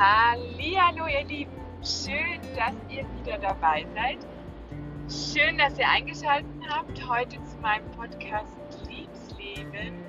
Hallo 0.00 1.08
ihr 1.08 1.24
Lieben, 1.24 1.50
schön, 1.82 2.40
dass 2.54 2.72
ihr 2.88 3.04
wieder 3.18 3.36
dabei 3.38 3.84
seid. 3.96 4.18
Schön, 5.10 5.58
dass 5.58 5.76
ihr 5.76 5.88
eingeschaltet 5.88 6.46
habt 6.68 7.08
heute 7.08 7.42
zu 7.42 7.58
meinem 7.60 7.90
Podcast 7.90 8.56
Liebsleben, 8.88 10.04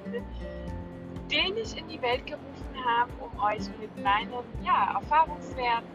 den 1.31 1.57
ich 1.57 1.75
in 1.75 1.87
die 1.87 1.99
Welt 2.03 2.23
gerufen 2.27 2.85
habe, 2.85 3.11
um 3.19 3.43
euch 3.43 3.67
mit 3.79 4.03
meinen 4.03 4.31
ja, 4.63 4.93
Erfahrungswerten 4.93 5.87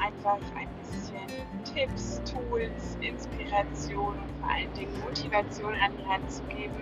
einfach 0.00 0.38
ein 0.56 0.68
bisschen 0.78 1.26
Tipps, 1.74 2.22
Tools, 2.22 2.96
Inspiration 3.00 4.14
und 4.16 4.40
vor 4.40 4.48
allen 4.48 4.72
Dingen 4.74 4.96
Motivation 5.00 5.74
an 5.74 5.90
die 5.98 6.06
Hand 6.06 6.30
zu 6.30 6.44
geben, 6.44 6.76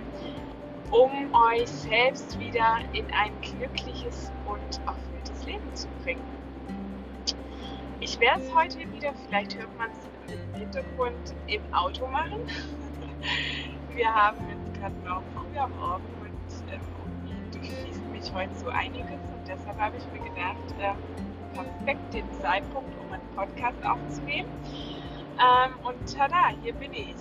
um 0.91 1.34
euch 1.34 1.66
selbst 1.66 2.39
wieder 2.39 2.80
in 2.93 3.07
ein 3.14 3.32
glückliches 3.41 4.31
und 4.45 4.81
erfülltes 4.87 5.46
Leben 5.46 5.75
zu 5.75 5.89
bringen. 6.05 6.42
Ich 8.03 8.19
werde 8.19 8.43
es 8.43 8.53
heute 8.53 8.81
wieder, 8.93 9.15
vielleicht 9.15 9.57
hört 9.57 9.79
man 9.79 9.89
es 9.93 10.35
im 10.35 10.55
Hintergrund, 10.59 11.35
im 11.47 11.63
Auto 11.73 12.09
machen. 12.09 12.41
Wir 13.95 14.13
haben 14.13 14.39
jetzt 14.49 14.75
gerade 14.81 14.97
noch 15.07 15.23
früh 15.37 15.57
am 15.57 15.71
Morgen 15.77 16.03
und 16.21 16.73
ähm, 16.73 16.81
durchfließt 17.53 18.05
mich 18.07 18.33
heute 18.35 18.53
so 18.57 18.69
einiges 18.71 19.07
und 19.07 19.47
deshalb 19.47 19.79
habe 19.79 19.97
ich 19.99 20.05
mir 20.07 20.19
gedacht, 20.29 20.57
ähm, 20.81 20.97
perfekt 21.55 22.13
den 22.13 22.33
Zeitpunkt, 22.41 22.91
um 22.99 23.13
einen 23.13 23.23
Podcast 23.37 23.87
aufzunehmen. 23.87 24.50
Ähm, 25.39 25.73
und 25.85 26.13
tada, 26.13 26.49
hier 26.61 26.73
bin 26.75 26.93
ich. 26.95 27.14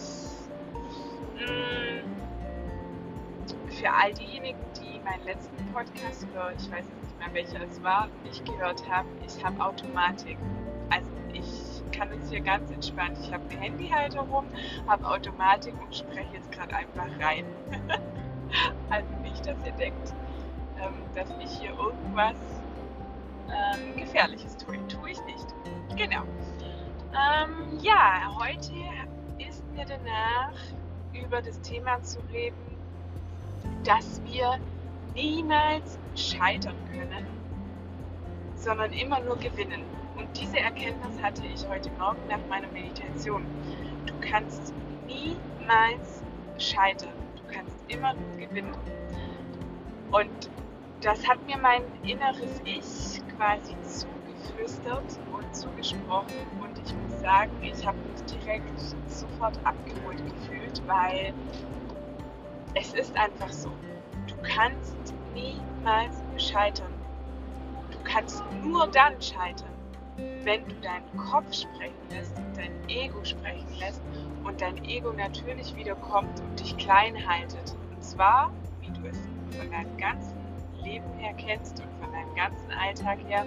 Mm, 1.36 2.10
für 3.70 3.94
all 3.94 4.14
diejenigen, 4.14 4.58
die 4.82 5.00
meinen 5.04 5.26
letzten 5.26 5.64
Podcast 5.74 6.26
oder 6.34 6.54
ich 6.58 6.72
weiß 6.72 6.86
jetzt 6.86 7.04
nicht 7.04 7.20
mehr 7.20 7.34
welcher 7.34 7.64
es 7.64 7.84
war, 7.84 8.08
nicht 8.24 8.44
gehört 8.46 8.90
haben, 8.90 9.10
ich 9.28 9.46
habe 9.46 9.64
Automatik. 9.64 10.40
Kann 11.92 12.10
es 12.12 12.30
hier 12.30 12.42
ganz 12.42 12.72
entspannt. 12.72 13.18
Ich 13.22 13.34
habe 13.34 13.44
eine 13.50 13.60
Handyhalterung, 13.60 14.46
habe 14.88 15.08
Automatik 15.08 15.74
und 15.82 15.96
spreche 15.96 16.34
jetzt 16.34 16.52
gerade 16.52 16.76
einfach 16.76 17.08
rein. 17.20 17.46
also 18.90 19.08
nicht, 19.22 19.46
dass 19.46 19.58
ihr 19.66 19.74
denkt, 19.74 20.14
ähm, 20.82 20.94
dass 21.16 21.30
ich 21.40 21.60
hier 21.60 21.72
irgendwas 21.72 22.36
ähm, 23.50 23.96
Gefährliches 23.98 24.58
tue. 24.58 24.78
Tue 24.88 25.12
ich 25.12 25.22
nicht. 25.26 25.48
Genau. 25.96 26.24
Ähm, 27.14 27.80
ja, 27.82 28.34
heute 28.40 28.72
ist 29.38 29.64
mir 29.74 29.86
danach 29.86 30.54
über 31.14 31.42
das 31.42 31.60
Thema 31.62 32.02
zu 32.04 32.20
reden, 32.32 32.56
dass 33.84 34.22
wir 34.26 34.60
niemals 35.14 35.98
scheitern 36.16 36.76
können, 36.92 37.26
sondern 38.56 38.94
immer 38.94 39.20
nur 39.20 39.38
gewinnen. 39.38 39.84
Und 40.22 40.40
diese 40.40 40.60
Erkenntnis 40.60 41.20
hatte 41.20 41.42
ich 41.48 41.68
heute 41.68 41.90
Morgen 41.98 42.20
nach 42.30 42.38
meiner 42.48 42.68
Meditation. 42.68 43.44
Du 44.06 44.14
kannst 44.22 44.72
niemals 45.08 46.22
scheitern. 46.60 47.14
Du 47.36 47.52
kannst 47.52 47.76
immer 47.88 48.14
gewinnen. 48.38 48.76
Und 50.12 50.52
das 51.02 51.28
hat 51.28 51.44
mir 51.48 51.58
mein 51.58 51.82
inneres 52.04 52.62
Ich 52.66 53.20
quasi 53.36 53.76
zugeflüstert 53.82 55.20
und 55.32 55.56
zugesprochen. 55.56 56.36
Und 56.62 56.78
ich 56.78 56.94
muss 56.94 57.20
sagen, 57.20 57.52
ich 57.64 57.84
habe 57.84 57.98
mich 57.98 58.22
direkt 58.26 58.80
sofort 59.08 59.58
abgeholt 59.64 60.22
gefühlt, 60.24 60.84
weil 60.86 61.34
es 62.76 62.94
ist 62.94 63.18
einfach 63.18 63.52
so. 63.52 63.72
Du 64.28 64.36
kannst 64.44 65.16
niemals 65.34 66.22
scheitern. 66.38 66.94
Du 67.90 67.98
kannst 68.04 68.44
nur 68.64 68.86
dann 68.86 69.20
scheitern, 69.20 69.72
wenn 70.44 70.68
du 70.68 70.76
deinen 70.76 71.18
Kopf 71.18 71.54
sprechen 71.54 72.10
lässt 72.10 72.38
und 72.38 72.58
dein 72.58 72.90
Ego 72.90 73.24
sprechen 73.24 73.74
lässt 73.80 74.02
und 74.44 74.62
dein 74.62 74.84
Ego 74.86 75.12
natürlich 75.14 75.76
wieder 75.76 75.96
kommt 75.96 76.40
und 76.40 76.60
dich 76.60 76.76
klein 76.78 77.16
haltet. 77.28 77.76
Und 77.92 78.04
zwar, 78.04 78.52
wie 78.82 78.92
du 78.92 79.08
es 79.08 79.18
von 79.58 79.70
deinem 79.70 79.98
ganzen 79.98 80.36
Leben 80.84 81.14
her 81.18 81.34
kennst 81.38 81.80
und 81.80 81.90
von 82.02 82.12
deinem 82.12 82.36
ganzen 82.36 82.72
Alltag 82.72 83.20
her, 83.28 83.46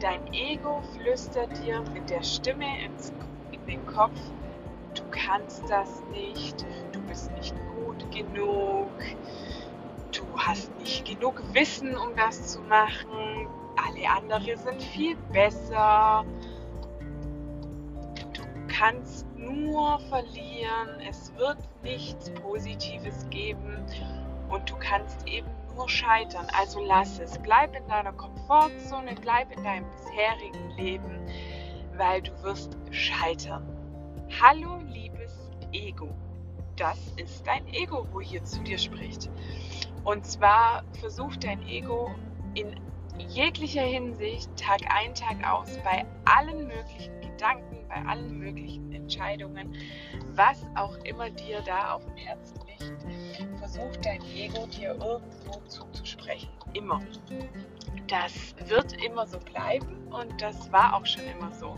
dein 0.00 0.32
Ego 0.32 0.82
flüstert 0.94 1.50
dir 1.64 1.82
mit 1.92 2.10
der 2.10 2.22
Stimme 2.22 2.66
ins, 2.84 3.12
in 3.52 3.64
den 3.66 3.86
Kopf, 3.86 4.18
du 4.94 5.02
kannst 5.10 5.62
das 5.68 6.02
nicht, 6.12 6.66
du 6.92 7.00
bist 7.02 7.30
nicht 7.32 7.54
gut 7.74 8.10
genug, 8.10 8.90
du 10.12 10.24
hast 10.36 10.74
nicht 10.78 11.06
genug 11.06 11.42
Wissen, 11.52 11.96
um 11.96 12.14
das 12.16 12.48
zu 12.48 12.60
machen, 12.62 13.48
alle 13.76 14.08
anderen 14.08 14.56
sind 14.56 14.82
viel 14.82 15.16
besser. 15.32 16.24
Du 18.32 18.42
kannst 18.68 19.26
nur 19.36 19.98
verlieren, 20.08 21.00
es 21.08 21.34
wird 21.36 21.58
nichts 21.82 22.30
Positives 22.30 23.26
geben 23.30 23.84
und 24.48 24.68
du 24.70 24.76
kannst 24.76 25.26
eben 25.26 25.48
nur 25.74 25.88
scheitern. 25.88 26.46
Also 26.58 26.80
lass 26.84 27.18
es. 27.18 27.38
Bleib 27.38 27.76
in 27.76 27.86
deiner 27.86 28.12
Komfortzone, 28.12 29.14
bleib 29.20 29.52
in 29.56 29.62
deinem 29.62 29.86
bisherigen 29.90 30.70
Leben, 30.76 31.26
weil 31.96 32.22
du 32.22 32.32
wirst 32.42 32.76
scheitern. 32.90 33.64
Hallo, 34.40 34.78
liebes 34.88 35.50
Ego. 35.72 36.08
Das 36.76 36.98
ist 37.16 37.46
dein 37.46 37.66
Ego, 37.68 38.06
wo 38.12 38.20
hier 38.20 38.44
zu 38.44 38.62
dir 38.62 38.78
spricht. 38.78 39.30
Und 40.04 40.26
zwar 40.26 40.84
versucht 41.00 41.44
dein 41.44 41.66
Ego 41.66 42.10
in 42.54 42.78
jeglicher 43.18 43.82
Hinsicht 43.82 44.48
Tag 44.56 44.80
ein, 44.88 45.14
Tag 45.14 45.44
aus 45.48 45.78
bei 45.84 46.04
allen 46.24 46.66
möglichen 46.66 47.20
Gedanken, 47.20 47.86
bei 47.88 48.02
allen 48.06 48.38
möglichen 48.38 48.92
Entscheidungen, 48.92 49.76
was 50.34 50.64
auch 50.74 50.96
immer 51.04 51.30
dir 51.30 51.62
da 51.62 51.94
auf 51.94 52.04
dem 52.04 52.16
Herzen 52.16 52.58
liegt, 52.66 53.58
versucht 53.58 54.04
dein 54.04 54.22
Ego 54.34 54.66
dir 54.66 54.90
irgendwo 54.90 55.60
zuzusprechen. 55.66 56.48
Immer. 56.72 57.00
Das 58.08 58.54
wird 58.66 58.92
immer 59.04 59.26
so 59.26 59.38
bleiben 59.38 60.06
und 60.08 60.40
das 60.40 60.70
war 60.72 60.94
auch 60.94 61.06
schon 61.06 61.24
immer 61.24 61.52
so. 61.52 61.74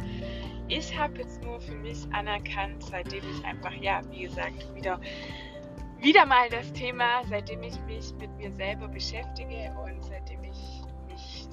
Ich 0.69 0.97
habe 0.99 1.19
jetzt 1.19 1.43
nur 1.43 1.61
für 1.61 1.75
mich 1.75 1.99
anerkannt, 2.13 2.83
seitdem 2.85 3.23
ich 3.31 3.45
einfach, 3.45 3.73
ja, 3.73 4.01
wie 4.11 4.23
gesagt, 4.23 4.75
wieder 4.75 5.01
wieder 6.01 6.27
mal 6.27 6.49
das 6.49 6.73
Thema, 6.73 7.25
seitdem 7.29 7.63
ich 7.63 7.79
mich 7.81 8.13
mit 8.21 8.31
mir 8.37 8.53
selber 8.53 8.87
beschäftige 8.87 9.75
und 9.85 10.05
seitdem 10.05 10.45
ich 10.45 10.78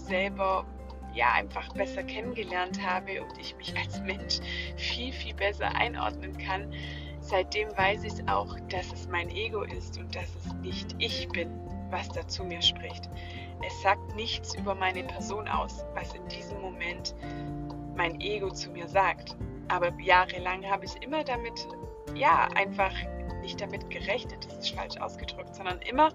selber 0.06 0.66
ja 1.14 1.32
einfach 1.34 1.72
besser 1.74 2.04
kennengelernt 2.04 2.80
habe 2.86 3.22
und 3.24 3.38
ich 3.40 3.56
mich 3.58 3.76
als 3.78 4.00
Mensch 4.02 4.40
viel, 4.76 5.14
viel 5.14 5.34
besser 5.34 5.74
einordnen 5.76 6.38
kann, 6.38 6.74
seitdem 7.22 7.70
weiß 7.76 8.04
ich 8.04 8.28
auch, 8.28 8.56
dass 8.70 8.92
es 8.92 9.08
mein 9.08 9.30
Ego 9.30 9.64
ist 9.64 9.98
und 9.98 10.16
dass 10.16 10.30
es 10.36 10.54
nicht 10.56 10.96
ich 11.00 11.28
bin, 11.30 11.50
was 11.90 12.10
da 12.10 12.28
zu 12.28 12.44
mir 12.44 12.62
spricht. 12.62 13.10
Es 13.66 13.82
sagt 13.82 14.16
nichts 14.16 14.56
über 14.56 14.76
meine 14.76 15.04
Person 15.04 15.48
aus, 15.48 15.86
was 15.94 16.14
in 16.14 16.28
diesem 16.28 16.60
Moment 16.62 17.16
mein 17.96 18.20
Ego 18.20 18.52
zu 18.52 18.70
mir 18.72 18.88
sagt. 18.88 19.36
Aber 19.70 19.92
jahrelang 20.00 20.66
habe 20.70 20.86
ich 20.86 21.02
immer 21.02 21.24
damit, 21.24 21.68
ja, 22.14 22.48
einfach 22.56 22.94
nicht 23.42 23.62
damit 23.62 23.90
gerechnet, 23.90 24.46
das 24.46 24.58
ist 24.58 24.76
falsch 24.76 24.98
ausgedrückt, 24.98 25.56
sondern 25.56 25.80
immer 25.82 26.12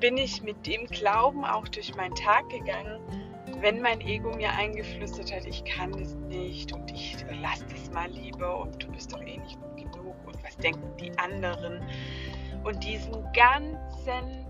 bin 0.00 0.16
ich 0.16 0.42
mit 0.42 0.66
dem 0.66 0.86
Glauben 0.86 1.44
auch 1.44 1.68
durch 1.68 1.94
meinen 1.94 2.14
Tag 2.14 2.48
gegangen, 2.48 3.00
wenn 3.60 3.80
mein 3.82 4.00
Ego 4.00 4.34
mir 4.34 4.50
eingeflüstert 4.52 5.34
hat, 5.34 5.44
ich 5.46 5.64
kann 5.64 5.92
es 5.94 6.14
nicht 6.14 6.72
und 6.72 6.90
ich 6.90 7.16
lass 7.42 7.64
das 7.66 7.90
mal 7.90 8.10
lieber 8.10 8.60
und 8.60 8.82
du 8.82 8.90
bist 8.92 9.12
doch 9.12 9.20
eh 9.20 9.36
nicht 9.36 9.60
gut 9.60 9.76
genug 9.92 10.16
und 10.26 10.42
was 10.44 10.56
denken 10.56 10.96
die 10.98 11.16
anderen? 11.18 11.82
Und 12.64 12.82
diesen 12.84 13.12
ganzen 13.32 14.46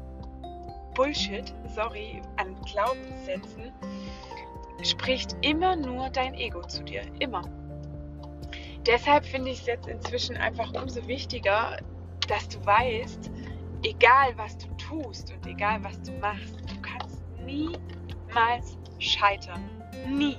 Bullshit, 0.94 1.54
sorry, 1.74 2.20
an 2.36 2.54
Glaubenssätzen 2.62 3.72
spricht 4.82 5.36
immer 5.42 5.76
nur 5.76 6.10
dein 6.10 6.34
Ego 6.34 6.62
zu 6.62 6.82
dir, 6.82 7.02
immer 7.18 7.42
deshalb 8.88 9.24
finde 9.26 9.50
ich 9.50 9.60
es 9.60 9.66
jetzt 9.66 9.86
inzwischen 9.86 10.36
einfach 10.36 10.72
umso 10.72 11.06
wichtiger, 11.06 11.76
dass 12.26 12.48
du 12.48 12.64
weißt, 12.64 13.30
egal 13.84 14.32
was 14.36 14.56
du 14.58 14.66
tust 14.76 15.32
und 15.32 15.46
egal 15.46 15.84
was 15.84 16.02
du 16.02 16.12
machst, 16.12 16.58
du 16.60 16.80
kannst 16.80 17.22
niemals 17.44 18.78
scheitern. 18.98 19.70
Nie. 20.08 20.38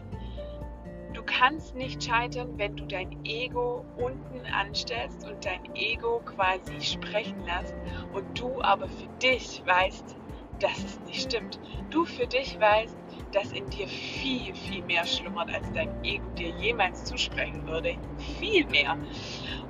Du 1.13 1.23
kannst 1.23 1.75
nicht 1.75 2.03
scheitern, 2.03 2.57
wenn 2.57 2.75
du 2.75 2.85
dein 2.85 3.23
Ego 3.25 3.85
unten 3.97 4.45
anstellst 4.47 5.27
und 5.27 5.43
dein 5.45 5.75
Ego 5.75 6.21
quasi 6.25 6.81
sprechen 6.81 7.43
lässt 7.45 7.75
und 8.13 8.39
du 8.39 8.61
aber 8.61 8.87
für 8.87 9.07
dich 9.21 9.63
weißt, 9.65 10.17
dass 10.59 10.77
es 10.77 10.99
nicht 11.01 11.31
stimmt. 11.31 11.59
Du 11.89 12.05
für 12.05 12.27
dich 12.27 12.59
weißt, 12.59 12.97
das 13.31 13.51
in 13.51 13.69
dir 13.69 13.87
viel, 13.87 14.53
viel 14.55 14.83
mehr 14.83 15.05
schlummert, 15.05 15.53
als 15.53 15.71
dein 15.73 16.03
Ego 16.03 16.25
dir 16.37 16.49
jemals 16.49 17.05
zusprechen 17.05 17.65
würde. 17.67 17.95
Viel 18.39 18.65
mehr. 18.67 18.97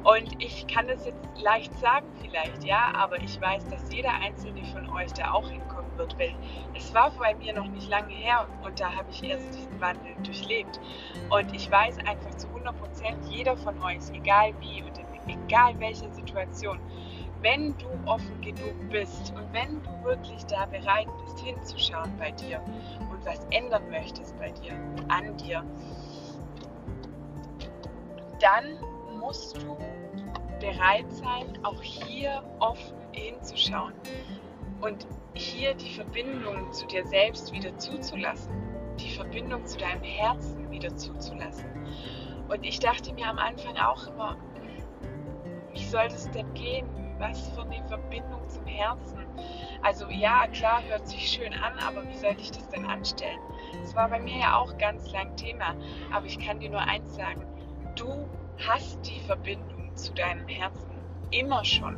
Und 0.03 0.41
ich 0.41 0.65
kann 0.67 0.88
das 0.88 1.06
jetzt 1.06 1.17
leicht 1.41 1.73
sagen 1.79 2.07
vielleicht, 2.21 2.63
ja, 2.63 2.91
aber 2.95 3.21
ich 3.21 3.39
weiß, 3.39 3.67
dass 3.69 3.94
jeder 3.94 4.13
einzelne 4.13 4.63
von 4.65 4.89
euch 4.89 5.11
da 5.13 5.31
auch 5.31 5.50
hinkommen 5.50 5.97
wird, 5.97 6.17
weil 6.17 6.33
es 6.73 6.94
war 6.94 7.11
bei 7.11 7.35
mir 7.35 7.53
noch 7.53 7.67
nicht 7.67 7.89
lange 7.89 8.13
her 8.13 8.47
und 8.63 8.79
da 8.79 8.94
habe 8.95 9.09
ich 9.11 9.23
erst 9.23 9.53
diesen 9.53 9.79
Wandel 9.81 10.15
durchlebt. 10.23 10.79
Und 11.29 11.53
ich 11.53 11.69
weiß 11.69 11.97
einfach 12.00 12.35
zu 12.38 12.47
100 12.47 12.79
Prozent, 12.79 13.17
jeder 13.29 13.57
von 13.57 13.81
euch, 13.83 14.00
egal 14.13 14.53
wie 14.59 14.83
und 14.83 14.97
in 14.97 15.07
egal 15.45 15.79
welcher 15.79 16.09
Situation, 16.11 16.79
wenn 17.41 17.77
du 17.77 17.88
offen 18.06 18.41
genug 18.41 18.89
bist 18.89 19.33
und 19.36 19.53
wenn 19.53 19.81
du 19.81 20.03
wirklich 20.03 20.45
da 20.45 20.65
bereit 20.65 21.07
bist 21.24 21.39
hinzuschauen 21.39 22.12
bei 22.18 22.31
dir 22.31 22.62
und 23.12 23.25
was 23.25 23.45
ändern 23.51 23.89
möchtest 23.89 24.38
bei 24.38 24.51
dir, 24.51 24.74
an 25.07 25.38
dir, 25.38 25.63
dann 28.39 28.80
musst 29.19 29.57
du 29.57 29.77
bereit 30.59 31.09
sein, 31.12 31.57
auch 31.63 31.81
hier 31.81 32.44
offen 32.59 32.97
hinzuschauen 33.12 33.94
und 34.81 35.07
hier 35.33 35.74
die 35.75 35.94
Verbindung 35.94 36.71
zu 36.74 36.85
dir 36.88 37.06
selbst 37.06 37.53
wieder 37.53 37.77
zuzulassen, 37.77 38.51
die 39.00 39.12
Verbindung 39.12 39.65
zu 39.65 39.77
deinem 39.77 40.03
Herzen 40.03 40.69
wieder 40.69 40.95
zuzulassen. 40.95 41.65
Und 42.50 42.65
ich 42.65 42.80
dachte 42.80 43.13
mir 43.13 43.27
am 43.27 43.38
Anfang 43.38 43.77
auch 43.77 44.07
immer, 44.07 44.38
wie 45.74 45.85
soll 45.85 46.09
das 46.09 46.30
denn 46.31 46.53
gehen? 46.53 46.88
Was 47.19 47.50
für 47.50 47.63
eine 47.63 47.83
Verbindung 47.88 48.48
zum 48.48 48.66
Herzen? 48.66 49.25
Also 49.81 50.07
ja, 50.10 50.48
klar, 50.48 50.81
hört 50.88 51.07
sich 51.07 51.30
schön 51.30 51.54
an, 51.54 51.77
aber 51.80 52.07
wie 52.07 52.18
soll 52.18 52.36
ich 52.39 52.51
das 52.51 52.69
denn 52.69 52.86
anstellen? 52.86 53.39
Das 53.81 53.94
war 53.94 54.10
bei 54.10 54.19
mir 54.19 54.38
ja 54.38 54.57
auch 54.57 54.77
ganz 54.77 55.12
lang 55.12 55.36
Thema. 55.36 55.75
Aber 56.13 56.25
ich 56.25 56.39
kann 56.39 56.60
dir 56.60 56.69
nur 56.69 56.81
eins 56.81 57.16
sagen, 57.16 57.45
du 57.95 58.27
hast 58.68 59.06
die 59.06 59.19
Verbindung 59.21 59.95
zu 59.95 60.13
deinem 60.13 60.48
Herzen 60.48 60.89
immer 61.31 61.63
schon. 61.66 61.98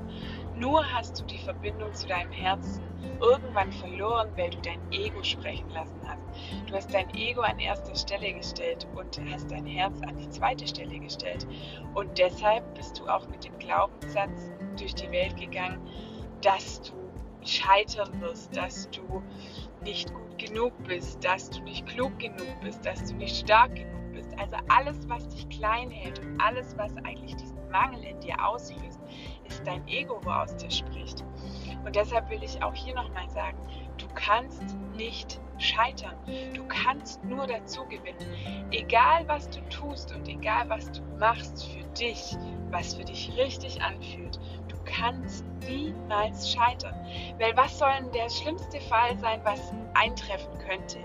Nur 0.56 0.84
hast 0.92 1.22
du 1.22 1.26
die 1.26 1.38
Verbindung 1.38 1.94
zu 1.94 2.08
deinem 2.08 2.32
Herzen 2.32 2.84
irgendwann 3.20 3.72
verloren, 3.72 4.30
weil 4.36 4.50
du 4.50 4.58
dein 4.62 4.80
Ego 4.92 5.24
sprechen 5.24 5.70
lassen 5.70 6.00
hast. 6.06 6.22
Du 6.68 6.76
hast 6.76 6.94
dein 6.94 7.10
Ego 7.16 7.42
an 7.42 7.60
erster 7.60 7.96
Stelle 7.96 8.34
gestellt 8.34 8.88
und 8.96 9.20
hast 9.32 9.52
dein 9.52 9.66
Herz 9.66 10.02
an 10.02 10.18
die 10.18 10.30
zweite 10.30 10.68
Stelle 10.68 11.00
gestellt. 11.00 11.48
Und 11.94 12.18
deshalb 12.18 12.76
bist 12.76 13.00
du 13.00 13.08
auch 13.08 13.28
mit 13.28 13.44
dem 13.44 13.58
Glaubenssatz 13.60 14.52
durch 14.80 14.96
die 14.96 15.12
Welt 15.12 15.38
gegangen, 15.38 15.80
dass 16.42 16.82
du 16.82 16.94
scheitern 17.44 18.22
wirst, 18.22 18.56
dass 18.56 18.90
du 18.92 19.24
nicht 19.84 20.14
gut 20.14 20.38
genug 20.38 20.74
bist, 20.84 21.24
dass 21.24 21.50
du 21.50 21.62
nicht 21.62 21.86
klug 21.88 22.18
genug 22.20 22.60
bist, 22.62 22.86
dass 22.86 23.10
du 23.10 23.16
nicht 23.16 23.36
stark 23.36 23.76
genug 23.76 24.12
bist. 24.12 24.30
Also 24.38 24.56
alles, 24.70 25.08
was 25.10 25.28
dich 25.30 25.50
klein 25.50 25.90
hält 25.90 26.20
und 26.20 26.40
alles, 26.40 26.78
was 26.78 26.96
eigentlich 26.98 27.36
diesen 27.36 27.70
Mangel 27.70 28.04
in 28.04 28.20
dir 28.20 28.44
auslöst, 28.46 29.00
ist 29.48 29.66
dein 29.66 29.88
Ego, 29.88 30.20
woraus 30.24 30.56
dir 30.56 30.70
spricht. 30.70 31.24
Und 31.84 31.96
deshalb 31.96 32.30
will 32.30 32.44
ich 32.44 32.62
auch 32.62 32.76
hier 32.76 32.94
nochmal 32.94 33.30
sagen, 33.30 33.58
du 33.98 34.08
kannst 34.14 34.76
nicht 34.96 35.40
scheitern. 35.58 36.16
Du 36.54 36.66
kannst 36.68 37.24
nur 37.24 37.48
dazu 37.48 37.86
gewinnen. 37.86 38.72
Egal 38.72 39.28
was 39.28 39.50
du 39.50 39.62
tust 39.70 40.14
und 40.14 40.28
egal 40.28 40.70
was 40.70 40.92
du 40.92 41.02
machst 41.20 41.66
für 41.68 41.84
dich, 42.00 42.36
was 42.72 42.96
für 42.96 43.04
dich 43.04 43.32
richtig 43.38 43.82
anfühlt, 43.82 44.40
kannst 44.96 45.46
niemals 45.68 46.52
scheitern. 46.52 46.96
Weil 47.40 47.56
was 47.56 47.78
soll 47.78 47.92
denn 48.00 48.12
der 48.12 48.30
schlimmste 48.30 48.80
Fall 48.82 49.18
sein, 49.20 49.40
was 49.44 49.74
eintreffen 49.94 50.58
könnte? 50.60 51.00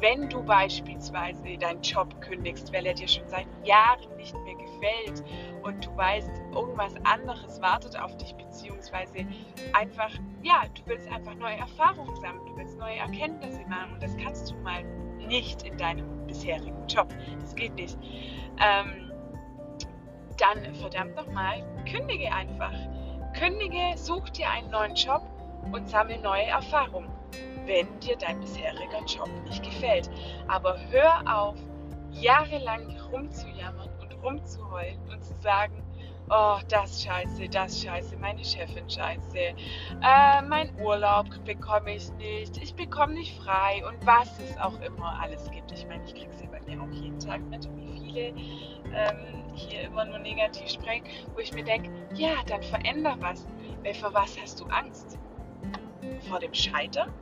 wenn 0.00 0.28
du 0.28 0.42
beispielsweise 0.42 1.56
deinen 1.58 1.82
Job 1.82 2.20
kündigst, 2.20 2.72
weil 2.72 2.86
er 2.86 2.94
dir 2.94 3.08
schon 3.08 3.26
seit 3.28 3.46
Jahren 3.64 4.16
nicht 4.16 4.34
mehr 4.44 4.54
gefällt 4.54 5.24
und 5.62 5.84
du 5.84 5.96
weißt, 5.96 6.30
irgendwas 6.52 6.94
anderes 7.04 7.60
wartet 7.60 7.98
auf 7.98 8.16
dich, 8.16 8.34
beziehungsweise 8.34 9.26
einfach, 9.72 10.10
ja, 10.42 10.62
du 10.74 10.82
willst 10.86 11.10
einfach 11.10 11.34
neue 11.34 11.56
Erfahrungen 11.56 12.14
sammeln, 12.16 12.46
du 12.46 12.56
willst 12.56 12.78
neue 12.78 12.96
Erkenntnisse 12.96 13.62
machen 13.68 13.94
und 13.94 14.02
das 14.02 14.16
kannst 14.16 14.50
du 14.50 14.54
mal 14.56 14.84
nicht 15.26 15.62
in 15.62 15.76
deinem 15.76 16.26
bisherigen 16.26 16.86
Job. 16.86 17.08
Das 17.40 17.54
geht 17.54 17.74
nicht. 17.74 17.98
Ähm, 18.60 19.10
dann 20.38 20.74
verdammt 20.76 21.16
nochmal, 21.16 21.64
kündige 21.90 22.32
einfach. 22.32 22.72
Kündige, 23.38 23.96
such 23.96 24.30
dir 24.30 24.50
einen 24.50 24.70
neuen 24.70 24.94
Job 24.94 25.22
und 25.72 25.88
sammle 25.88 26.18
neue 26.18 26.46
Erfahrungen 26.46 27.08
wenn 27.68 28.00
dir 28.00 28.16
dein 28.16 28.40
bisheriger 28.40 29.04
Job 29.06 29.28
nicht 29.44 29.62
gefällt. 29.62 30.10
Aber 30.48 30.76
hör 30.90 31.22
auf, 31.32 31.56
jahrelang 32.10 32.96
rumzujammern 33.12 33.90
und 34.00 34.22
rumzuheulen 34.22 34.98
und 35.12 35.22
zu 35.22 35.34
sagen, 35.42 35.84
oh, 36.30 36.58
das 36.68 37.02
scheiße, 37.02 37.48
das 37.48 37.82
scheiße, 37.82 38.16
meine 38.16 38.44
Chefin 38.44 38.88
scheiße, 38.88 39.38
äh, 39.38 40.42
mein 40.42 40.74
Urlaub 40.80 41.26
bekomme 41.44 41.94
ich 41.94 42.10
nicht, 42.12 42.56
ich 42.58 42.74
bekomme 42.74 43.14
nicht 43.14 43.38
frei 43.40 43.82
und 43.86 44.04
was 44.06 44.38
es 44.40 44.56
auch 44.58 44.78
immer 44.80 45.20
alles 45.20 45.50
gibt. 45.50 45.72
Ich 45.72 45.86
meine, 45.86 46.04
ich 46.04 46.14
kriege 46.14 46.30
es 46.30 46.40
ja 46.40 46.48
bei 46.48 46.60
mir 46.60 46.82
auch 46.82 46.90
jeden 46.90 47.18
Tag 47.18 47.40
mit, 47.48 47.68
wie 47.76 48.00
viele 48.00 48.28
ähm, 48.94 49.44
hier 49.54 49.82
immer 49.82 50.04
nur 50.04 50.18
negativ 50.18 50.68
sprechen, 50.68 51.04
wo 51.34 51.40
ich 51.40 51.52
mir 51.52 51.64
denke, 51.64 51.90
ja, 52.14 52.30
dann 52.46 52.62
veränder 52.62 53.16
was. 53.20 53.46
Weil 53.82 53.94
vor 53.94 54.12
was 54.14 54.38
hast 54.40 54.60
du 54.60 54.66
Angst? 54.66 55.18
Vor 56.28 56.38
dem 56.38 56.54
Scheitern? 56.54 57.12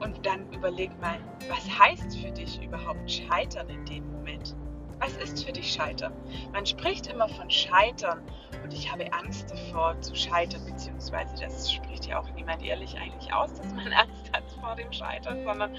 Und 0.00 0.24
dann 0.24 0.50
überleg 0.52 0.98
mal, 1.00 1.18
was 1.48 1.68
heißt 1.78 2.18
für 2.18 2.30
dich 2.30 2.62
überhaupt 2.62 3.10
Scheitern 3.10 3.68
in 3.68 3.84
dem 3.84 4.10
Moment? 4.12 4.56
Was 5.00 5.16
ist 5.16 5.44
für 5.44 5.52
dich 5.52 5.72
Scheitern? 5.72 6.12
Man 6.52 6.66
spricht 6.66 7.06
immer 7.06 7.28
von 7.28 7.50
Scheitern 7.50 8.20
und 8.62 8.72
ich 8.72 8.92
habe 8.92 9.10
Angst 9.12 9.50
davor 9.50 9.98
zu 10.00 10.14
scheitern, 10.14 10.62
beziehungsweise 10.66 11.34
das 11.40 11.72
spricht 11.72 12.06
ja 12.06 12.20
auch 12.20 12.30
niemand 12.34 12.62
ehrlich 12.62 12.96
eigentlich 12.98 13.32
aus, 13.32 13.54
dass 13.54 13.72
man 13.72 13.92
Angst 13.92 14.30
hat 14.32 14.44
vor 14.60 14.76
dem 14.76 14.92
Scheitern, 14.92 15.42
sondern 15.42 15.74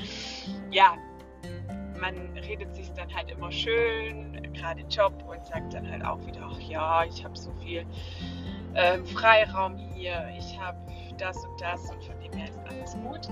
ja, 0.71 0.97
man 1.99 2.15
redet 2.35 2.75
sich 2.75 2.91
dann 2.93 3.13
halt 3.13 3.29
immer 3.29 3.51
schön, 3.51 4.51
gerade 4.53 4.81
Job 4.89 5.13
und 5.27 5.45
sagt 5.45 5.73
dann 5.73 5.89
halt 5.89 6.03
auch 6.03 6.19
wieder, 6.25 6.49
ach 6.51 6.59
ja, 6.59 7.03
ich 7.05 7.23
habe 7.23 7.37
so 7.37 7.51
viel 7.63 7.85
äh, 8.73 8.97
Freiraum 9.03 9.77
hier, 9.77 10.27
ich 10.37 10.59
habe 10.59 10.77
das 11.17 11.37
und 11.45 11.61
das 11.61 11.91
und 11.91 12.03
von 12.03 12.19
dem 12.21 12.33
her 12.33 12.49
ist 12.49 12.59
alles 12.67 12.93
gut. 13.03 13.29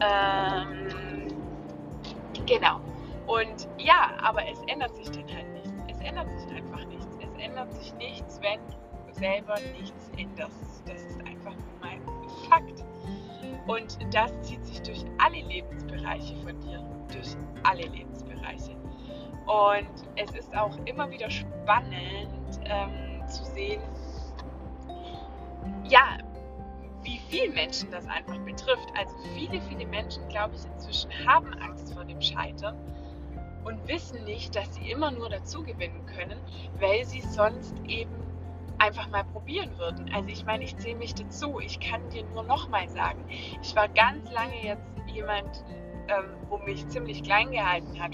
Ähm, 0.00 1.28
genau. 2.46 2.80
Und 3.26 3.68
ja, 3.78 4.12
aber 4.22 4.46
es 4.48 4.60
ändert 4.66 4.94
sich 4.96 5.10
dann 5.10 5.26
halt 5.34 5.48
nichts. 5.52 5.72
Es 5.88 6.00
ändert 6.00 6.28
sich 6.38 6.50
einfach 6.50 6.84
nichts. 6.86 7.18
Es 7.20 7.42
ändert 7.42 7.72
sich 7.74 7.94
nichts, 7.94 8.40
wenn 8.42 8.60
du 8.68 9.12
selber 9.12 9.54
nichts 9.78 10.10
änderst. 10.16 10.82
Das 10.86 11.02
ist 11.02 11.20
einfach 11.20 11.54
mein 11.80 12.00
Fakt. 12.48 12.84
Und 13.66 13.98
das 14.12 14.32
zieht 14.42 14.64
sich 14.66 14.82
durch 14.82 15.04
alle 15.18 15.40
Lebensbereiche 15.40 16.36
von 16.36 16.60
dir. 16.60 16.84
Durch 17.12 17.34
alle 17.62 17.86
Lebensbereiche. 17.86 18.76
Und 19.46 19.88
es 20.16 20.30
ist 20.32 20.56
auch 20.56 20.76
immer 20.84 21.10
wieder 21.10 21.30
spannend 21.30 22.60
ähm, 22.64 23.26
zu 23.28 23.44
sehen, 23.44 23.82
ja, 25.84 26.18
wie 27.02 27.20
viele 27.28 27.52
Menschen 27.52 27.90
das 27.90 28.06
einfach 28.06 28.38
betrifft. 28.38 28.88
Also 28.96 29.14
viele, 29.34 29.60
viele 29.62 29.86
Menschen, 29.86 30.26
glaube 30.28 30.54
ich, 30.54 30.64
inzwischen 30.64 31.10
haben 31.26 31.52
Angst 31.54 31.92
vor 31.92 32.04
dem 32.04 32.20
Scheitern 32.20 32.76
und 33.64 33.86
wissen 33.88 34.24
nicht, 34.24 34.54
dass 34.54 34.74
sie 34.74 34.90
immer 34.90 35.10
nur 35.10 35.28
dazu 35.28 35.62
gewinnen 35.62 36.06
können, 36.06 36.38
weil 36.78 37.04
sie 37.04 37.20
sonst 37.20 37.74
eben 37.86 38.12
einfach 38.78 39.08
mal 39.08 39.24
probieren 39.24 39.76
würden. 39.78 40.12
Also 40.14 40.28
ich 40.28 40.44
meine, 40.44 40.64
ich 40.64 40.76
zähle 40.76 40.96
mich 40.96 41.14
dazu. 41.14 41.60
Ich 41.60 41.80
kann 41.80 42.08
dir 42.10 42.24
nur 42.34 42.42
noch 42.42 42.68
mal 42.68 42.88
sagen, 42.88 43.24
ich 43.62 43.74
war 43.74 43.88
ganz 43.88 44.30
lange 44.32 44.62
jetzt 44.62 44.86
jemand, 45.12 45.64
ähm, 46.08 46.36
wo 46.48 46.58
mich 46.58 46.86
ziemlich 46.88 47.22
klein 47.22 47.50
gehalten 47.50 48.00
hat. 48.02 48.12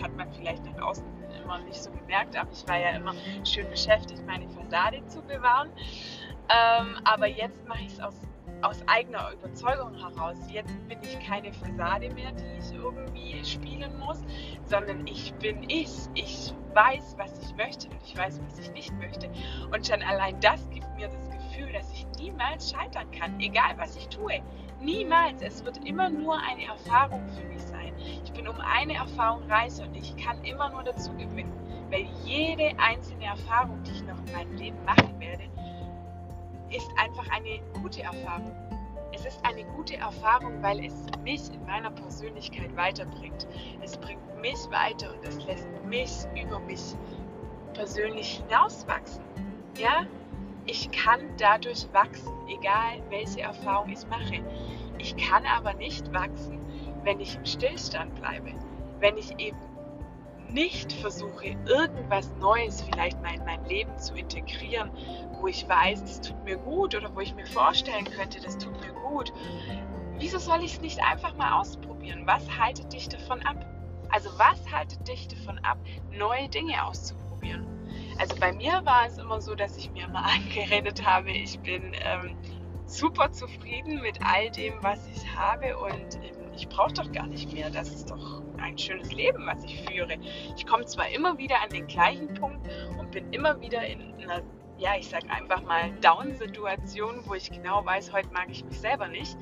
Hat 0.00 0.16
man 0.16 0.32
vielleicht 0.32 0.64
nach 0.64 0.82
außen 0.82 1.04
immer 1.42 1.58
nicht 1.58 1.82
so 1.82 1.90
gemerkt, 1.90 2.36
aber 2.36 2.50
ich 2.52 2.66
war 2.68 2.78
ja 2.78 2.90
immer 2.90 3.14
schön 3.44 3.68
beschäftigt, 3.68 4.24
meine 4.26 4.48
Fassade 4.50 5.04
zu 5.06 5.20
bewahren. 5.22 5.70
Ähm, 6.48 6.96
aber 7.04 7.26
jetzt 7.26 7.66
mache 7.66 7.82
ich 7.82 7.92
es 7.92 8.00
aus, 8.00 8.14
aus 8.62 8.82
eigener 8.86 9.32
Überzeugung 9.32 9.94
heraus. 9.94 10.36
Jetzt 10.50 10.76
bin 10.88 10.98
ich 11.02 11.18
keine 11.26 11.52
Fassade 11.52 12.10
mehr, 12.14 12.32
die 12.32 12.58
ich 12.58 12.72
irgendwie 12.72 13.44
spielen 13.44 13.98
muss, 13.98 14.22
sondern 14.66 15.06
ich 15.06 15.32
bin 15.34 15.68
ich. 15.68 15.90
Ich 16.14 16.54
weiß, 16.74 17.16
was 17.18 17.38
ich 17.42 17.56
möchte 17.56 17.88
und 17.88 17.98
ich 18.04 18.16
weiß, 18.16 18.40
was 18.44 18.58
ich 18.58 18.70
nicht 18.72 18.92
möchte. 18.94 19.30
Und 19.72 19.86
schon 19.86 20.02
allein 20.02 20.38
das 20.40 20.68
gibt 20.70 20.86
mir 20.96 21.08
das 21.08 21.30
Gefühl, 21.30 21.72
dass 21.72 21.92
ich 21.92 22.06
niemals 22.18 22.70
scheitern 22.70 23.10
kann, 23.10 23.38
egal 23.40 23.76
was 23.76 23.96
ich 23.96 24.08
tue. 24.08 24.42
Niemals. 24.80 25.42
Es 25.42 25.64
wird 25.64 25.84
immer 25.84 26.08
nur 26.08 26.38
eine 26.38 26.64
Erfahrung 26.64 27.28
für 27.28 27.44
mich 27.44 27.62
sein. 27.62 27.94
Ich 28.24 28.32
bin 28.32 28.48
um 28.48 28.58
eine 28.60 28.94
Erfahrung 28.94 29.42
reicher 29.50 29.84
und 29.84 29.94
ich 29.94 30.16
kann 30.16 30.42
immer 30.44 30.70
nur 30.70 30.82
dazu 30.82 31.12
gewinnen, 31.12 31.52
weil 31.90 32.06
jede 32.24 32.72
einzelne 32.78 33.26
Erfahrung, 33.26 33.82
die 33.82 33.90
ich 33.92 34.02
noch 34.04 34.18
in 34.26 34.32
meinem 34.32 34.56
Leben 34.56 34.84
machen 34.84 35.18
werde, 35.20 35.44
ist 36.70 36.90
einfach 36.96 37.26
eine 37.30 37.60
gute 37.80 38.02
Erfahrung. 38.02 38.54
Es 39.12 39.24
ist 39.26 39.44
eine 39.44 39.64
gute 39.64 39.96
Erfahrung, 39.96 40.62
weil 40.62 40.84
es 40.84 40.94
mich 41.22 41.52
in 41.52 41.64
meiner 41.66 41.90
Persönlichkeit 41.90 42.74
weiterbringt. 42.76 43.46
Es 43.82 43.96
bringt 43.96 44.40
mich 44.40 44.58
weiter 44.70 45.12
und 45.12 45.24
es 45.24 45.44
lässt 45.44 45.68
mich 45.84 46.10
über 46.40 46.60
mich 46.60 46.94
persönlich 47.74 48.42
hinauswachsen. 48.46 49.24
Ja, 49.76 50.06
ich 50.66 50.90
kann 50.92 51.20
dadurch 51.38 51.86
wachsen, 51.92 52.32
egal 52.48 53.02
welche 53.08 53.40
Erfahrung 53.40 53.90
ich 53.90 54.06
mache. 54.08 54.44
Ich 54.98 55.16
kann 55.16 55.44
aber 55.46 55.74
nicht 55.74 56.12
wachsen, 56.12 56.60
wenn 57.02 57.20
ich 57.20 57.36
im 57.36 57.44
Stillstand 57.46 58.14
bleibe, 58.14 58.52
wenn 59.00 59.16
ich 59.16 59.38
eben 59.38 59.58
nicht 60.52 60.92
versuche, 60.92 61.56
irgendwas 61.66 62.32
Neues 62.40 62.82
vielleicht 62.82 63.20
mal 63.22 63.34
in 63.34 63.44
mein 63.44 63.64
Leben 63.66 63.96
zu 63.98 64.14
integrieren, 64.14 64.90
wo 65.32 65.46
ich 65.46 65.68
weiß, 65.68 66.02
das 66.02 66.20
tut 66.20 66.44
mir 66.44 66.56
gut 66.56 66.94
oder 66.94 67.14
wo 67.14 67.20
ich 67.20 67.34
mir 67.34 67.46
vorstellen 67.46 68.04
könnte, 68.04 68.40
das 68.40 68.58
tut 68.58 68.78
mir 68.80 68.92
gut. 68.92 69.32
Wieso 70.18 70.38
soll 70.38 70.62
ich 70.62 70.74
es 70.74 70.80
nicht 70.80 71.00
einfach 71.02 71.34
mal 71.36 71.58
ausprobieren? 71.60 72.26
Was 72.26 72.46
haltet 72.58 72.92
dich 72.92 73.08
davon 73.08 73.40
ab? 73.46 73.64
Also 74.10 74.30
was 74.38 74.70
haltet 74.70 75.06
dich 75.08 75.28
davon 75.28 75.58
ab, 75.60 75.78
neue 76.10 76.48
Dinge 76.48 76.84
auszuprobieren? 76.84 77.66
Also 78.18 78.36
bei 78.36 78.52
mir 78.52 78.84
war 78.84 79.06
es 79.06 79.18
immer 79.18 79.40
so, 79.40 79.54
dass 79.54 79.76
ich 79.76 79.90
mir 79.92 80.08
mal 80.08 80.24
angeredet 80.34 81.06
habe, 81.06 81.30
ich 81.30 81.58
bin 81.60 81.92
ähm, 82.04 82.36
super 82.86 83.30
zufrieden 83.30 84.02
mit 84.02 84.18
all 84.22 84.50
dem, 84.50 84.74
was 84.82 85.06
ich 85.08 85.34
habe 85.34 85.78
und 85.78 86.16
ähm, 86.16 86.49
ich 86.60 86.68
brauche 86.68 86.92
doch 86.92 87.10
gar 87.10 87.26
nicht 87.26 87.52
mehr. 87.54 87.70
Das 87.70 87.88
ist 87.88 88.10
doch 88.10 88.42
ein 88.58 88.76
schönes 88.76 89.12
Leben, 89.12 89.46
was 89.46 89.64
ich 89.64 89.80
führe. 89.82 90.18
Ich 90.56 90.66
komme 90.66 90.84
zwar 90.84 91.08
immer 91.08 91.38
wieder 91.38 91.62
an 91.62 91.70
den 91.70 91.86
gleichen 91.86 92.34
Punkt 92.34 92.68
und 92.98 93.10
bin 93.10 93.32
immer 93.32 93.58
wieder 93.62 93.84
in 93.86 94.14
einer, 94.22 94.42
ja, 94.76 94.90
ich 94.98 95.08
sage 95.08 95.30
einfach 95.30 95.62
mal 95.62 95.90
Down-Situation, 96.02 97.22
wo 97.24 97.34
ich 97.34 97.50
genau 97.50 97.84
weiß, 97.84 98.12
heute 98.12 98.28
mag 98.32 98.48
ich 98.50 98.62
mich 98.62 98.78
selber 98.78 99.08
nicht. 99.08 99.38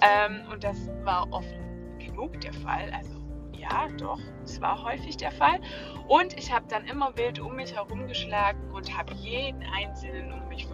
Ähm, 0.00 0.42
und 0.50 0.64
das 0.64 0.88
war 1.04 1.28
oft 1.30 1.54
genug 2.00 2.40
der 2.40 2.52
Fall. 2.52 2.90
Also 2.92 3.12
ja, 3.52 3.86
doch, 3.96 4.20
es 4.42 4.60
war 4.60 4.82
häufig 4.82 5.16
der 5.16 5.30
Fall. 5.30 5.60
Und 6.08 6.36
ich 6.36 6.52
habe 6.52 6.66
dann 6.68 6.86
immer 6.86 7.16
wild 7.16 7.38
um 7.38 7.54
mich 7.54 7.72
herum 7.76 8.08
geschlagen 8.08 8.68
und 8.72 8.96
habe 8.96 9.14
jeden 9.14 9.62
Einzelnen 9.62 10.32
um 10.32 10.48
mich, 10.48 10.66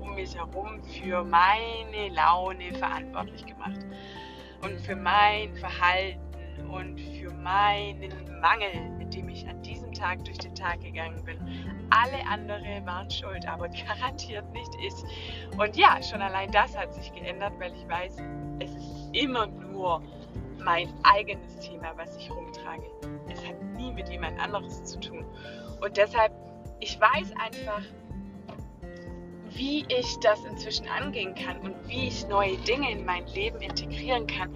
um 0.00 0.14
mich 0.14 0.36
herum 0.36 0.80
für 0.84 1.24
meine 1.24 2.08
Laune 2.14 2.72
verantwortlich 2.74 3.44
gemacht. 3.46 3.80
Und 4.64 4.80
für 4.80 4.96
mein 4.96 5.54
Verhalten 5.56 6.18
und 6.70 6.98
für 6.98 7.30
meinen 7.30 8.12
Mangel, 8.40 8.90
mit 8.98 9.14
dem 9.14 9.28
ich 9.28 9.46
an 9.46 9.62
diesem 9.62 9.92
Tag 9.92 10.24
durch 10.24 10.38
den 10.38 10.54
Tag 10.54 10.80
gegangen 10.80 11.22
bin. 11.24 11.38
Alle 11.90 12.26
anderen 12.26 12.86
waren 12.86 13.10
schuld, 13.10 13.46
aber 13.46 13.68
garantiert 13.86 14.50
nicht 14.52 14.70
ich. 14.82 15.58
Und 15.58 15.76
ja, 15.76 16.02
schon 16.02 16.22
allein 16.22 16.50
das 16.50 16.76
hat 16.76 16.94
sich 16.94 17.12
geändert, 17.12 17.52
weil 17.58 17.72
ich 17.74 17.88
weiß, 17.88 18.16
es 18.60 18.74
ist 18.74 19.10
immer 19.12 19.46
nur 19.46 20.02
mein 20.58 20.88
eigenes 21.02 21.58
Thema, 21.58 21.92
was 21.96 22.16
ich 22.16 22.30
rumtrage. 22.30 22.84
Es 23.28 23.46
hat 23.46 23.62
nie 23.76 23.92
mit 23.92 24.08
jemand 24.08 24.38
anderes 24.40 24.84
zu 24.84 24.98
tun. 24.98 25.24
Und 25.80 25.96
deshalb, 25.96 26.32
ich 26.80 26.98
weiß 26.98 27.32
einfach, 27.38 27.82
wie 29.54 29.84
ich 29.88 30.18
das 30.20 30.44
inzwischen 30.44 30.88
angehen 30.88 31.34
kann 31.34 31.58
und 31.60 31.74
wie 31.88 32.08
ich 32.08 32.26
neue 32.26 32.56
Dinge 32.58 32.90
in 32.90 33.04
mein 33.04 33.26
Leben 33.28 33.60
integrieren 33.60 34.26
kann, 34.26 34.52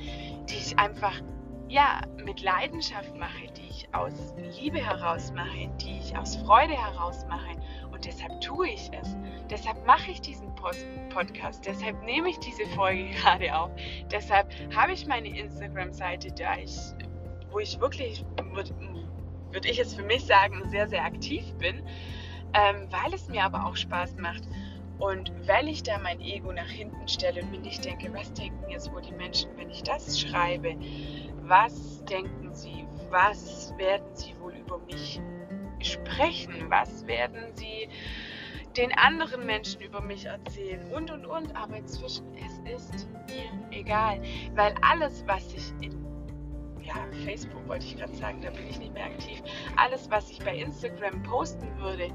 die 0.49 0.57
ich 0.57 0.79
einfach 0.79 1.15
ja 1.69 2.01
mit 2.25 2.41
Leidenschaft 2.41 3.15
mache, 3.17 3.47
die 3.57 3.69
ich 3.69 3.95
aus 3.95 4.35
Liebe 4.59 4.79
heraus 4.79 5.33
mache, 5.33 5.71
die 5.81 5.99
ich 5.99 6.17
aus 6.17 6.37
Freude 6.37 6.75
heraus 6.75 7.25
mache. 7.29 7.57
Und 7.93 8.05
deshalb 8.05 8.41
tue 8.41 8.69
ich 8.69 8.91
es. 8.93 9.17
Deshalb 9.51 9.87
mache 9.87 10.11
ich 10.11 10.21
diesen 10.21 10.55
Podcast. 10.55 11.67
Deshalb 11.67 12.03
nehme 12.05 12.31
ich 12.31 12.39
diese 12.39 12.67
Folge 12.75 13.11
gerade 13.23 13.55
auf. 13.57 13.71
Deshalb 14.11 14.53
habe 14.75 14.93
ich 14.93 15.07
meine 15.07 15.29
Instagram-Seite, 15.29 16.35
wo 17.51 17.59
ich 17.59 17.79
wirklich, 17.81 18.25
würde 18.53 18.75
würd 19.51 19.65
ich 19.67 19.79
es 19.79 19.95
für 19.95 20.03
mich 20.03 20.25
sagen, 20.27 20.63
sehr, 20.69 20.89
sehr 20.89 21.05
aktiv 21.05 21.55
bin, 21.55 21.83
ähm, 22.55 22.89
weil 22.91 23.15
es 23.15 23.29
mir 23.29 23.45
aber 23.45 23.67
auch 23.67 23.77
Spaß 23.77 24.17
macht. 24.17 24.43
Und 24.99 25.33
weil 25.47 25.69
ich 25.69 25.83
da 25.83 25.99
mein 25.99 26.21
Ego 26.21 26.53
nach 26.53 26.69
hinten 26.69 27.07
stelle 27.07 27.43
und 27.43 27.51
mir 27.51 27.61
nicht 27.61 27.85
denke, 27.85 28.13
was 28.13 28.33
denken 28.33 28.69
jetzt 28.69 28.93
wohl 28.93 29.03
die 29.03 29.13
Menschen, 29.13 29.51
wenn 29.57 29.71
ich 29.71 29.83
das 29.83 30.21
schreibe? 30.21 30.77
Was 31.43 32.05
denken 32.05 32.53
sie? 32.53 32.87
Was 33.11 33.73
werden 33.79 34.15
sie 34.15 34.39
wohl 34.41 34.55
über 34.55 34.79
mich 34.79 35.21
sprechen? 35.81 36.69
Was 36.69 37.07
werden 37.07 37.53
sie 37.55 37.89
den 38.77 38.93
anderen 38.93 39.47
Menschen 39.47 39.81
über 39.81 40.01
mich 40.01 40.25
erzählen? 40.25 40.93
Und, 40.93 41.11
und, 41.11 41.27
und. 41.27 41.55
Aber 41.57 41.77
inzwischen, 41.77 42.27
es 42.35 42.59
ist 42.75 43.09
mir 43.29 43.79
egal. 43.79 44.21
Weil 44.55 44.75
alles, 44.83 45.25
was 45.27 45.55
ich 45.55 45.73
in 45.81 46.09
ja, 46.83 46.95
Facebook 47.25 47.69
wollte 47.69 47.87
ich 47.87 47.97
gerade 47.97 48.15
sagen, 48.15 48.41
da 48.41 48.51
bin 48.51 48.67
ich 48.69 48.79
nicht 48.79 48.95
mehr 48.95 49.05
aktiv. 49.05 49.43
Alles, 49.77 50.11
was 50.11 50.31
ich 50.31 50.39
bei 50.39 50.57
Instagram 50.57 51.23
posten 51.23 51.69
würde, 51.79 52.09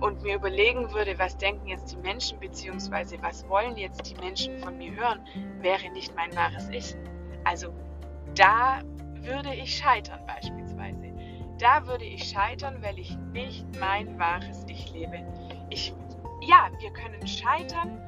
und 0.00 0.22
mir 0.22 0.36
überlegen 0.36 0.92
würde, 0.92 1.18
was 1.18 1.36
denken 1.36 1.66
jetzt 1.68 1.92
die 1.92 1.98
Menschen, 1.98 2.38
beziehungsweise 2.40 3.20
was 3.22 3.46
wollen 3.48 3.76
jetzt 3.76 4.10
die 4.10 4.14
Menschen 4.20 4.58
von 4.58 4.78
mir 4.78 4.94
hören, 4.94 5.20
wäre 5.60 5.90
nicht 5.90 6.14
mein 6.16 6.34
wahres 6.34 6.68
Ich. 6.70 6.94
Also 7.44 7.72
da 8.34 8.80
würde 9.22 9.54
ich 9.54 9.76
scheitern 9.76 10.20
beispielsweise. 10.26 11.12
Da 11.58 11.86
würde 11.86 12.04
ich 12.04 12.24
scheitern, 12.24 12.78
weil 12.80 12.98
ich 12.98 13.16
nicht 13.32 13.66
mein 13.78 14.18
wahres 14.18 14.64
Ich 14.66 14.90
lebe. 14.92 15.18
Ich, 15.68 15.92
ja, 16.40 16.70
wir 16.78 16.90
können 16.92 17.26
scheitern. 17.26 18.00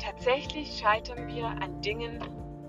Tatsächlich 0.00 0.78
scheitern 0.78 1.28
wir 1.28 1.46
an 1.46 1.80
Dingen, 1.82 2.18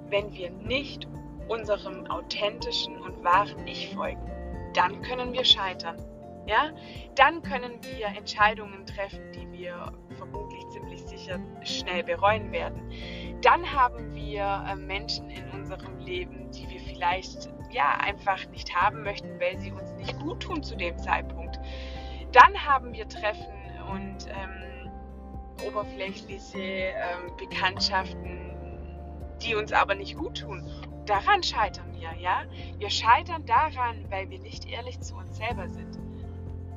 wenn 0.10 0.32
wir 0.34 0.52
nicht 0.52 1.08
unserem 1.48 2.06
authentischen 2.08 2.98
und 3.02 3.24
wahren 3.24 3.66
Ich 3.66 3.94
folgen. 3.96 4.22
Dann 4.74 5.02
können 5.02 5.34
wir 5.34 5.44
scheitern 5.44 5.98
ja, 6.48 6.72
dann 7.16 7.42
können 7.44 7.80
wir 7.84 8.08
Entscheidungen 8.08 8.86
treffen, 8.86 9.32
die 9.34 9.52
wir 9.52 9.94
vermutlich 10.18 10.68
ziemlich 10.70 11.02
sicher 11.02 11.40
schnell 11.64 12.04
bereuen 12.04 12.52
werden. 12.52 12.92
Dann 13.42 13.72
haben 13.72 14.14
wir 14.14 14.66
äh, 14.68 14.76
Menschen 14.76 15.30
in 15.30 15.50
unserem 15.52 16.00
Leben, 16.00 16.52
die 16.52 16.70
wir 16.70 16.80
vielleicht 16.80 17.50
ja 17.72 17.98
einfach 18.00 18.46
nicht 18.50 18.76
haben 18.76 19.04
möchten, 19.04 19.40
weil 19.40 19.60
sie 19.60 19.72
uns 19.72 19.92
nicht 19.94 20.18
gut 20.20 20.42
tun 20.44 20.62
zu 20.62 20.76
dem 20.76 20.98
Zeitpunkt. 20.98 21.60
Dann 22.32 22.66
haben 22.66 22.94
wir 22.94 23.08
Treffen 23.08 23.54
und 23.92 24.28
ähm, 24.28 24.92
oberflächliche 25.68 26.60
ähm, 26.60 27.36
Bekanntschaften, 27.38 28.56
die 29.42 29.56
uns 29.56 29.74
aber 29.74 29.96
nicht 29.96 30.18
gut 30.18 30.40
tun. 30.42 30.70
Daran 31.06 31.44
scheitern 31.44 31.94
wir, 31.94 32.14
ja? 32.20 32.44
Wir 32.78 32.90
scheitern 32.90 33.46
daran, 33.46 34.06
weil 34.10 34.30
wir 34.30 34.40
nicht 34.40 34.70
ehrlich 34.70 35.00
zu 35.00 35.16
uns 35.16 35.38
selber 35.38 35.68
sind. 35.68 36.00